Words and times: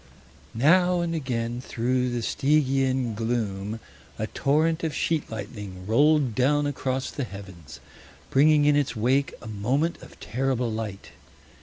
Now 0.55 1.01
and 1.01 1.13
again 1.13 1.61
through 1.61 2.09
the 2.09 2.23
Stygian 2.23 3.13
gloom 3.13 3.79
a 4.17 4.25
torrent 4.25 4.83
of 4.83 4.95
sheet 4.95 5.29
lightning 5.29 5.85
rolled 5.85 6.33
down 6.33 6.65
across 6.65 7.11
the 7.11 7.23
heavens, 7.23 7.79
bringing 8.31 8.65
in 8.65 8.75
its 8.75 8.95
wake 8.95 9.35
a 9.43 9.47
moment 9.47 10.01
of 10.01 10.19
terrible 10.19 10.71
light. 10.71 11.11